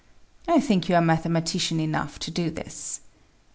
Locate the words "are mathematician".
0.95-1.79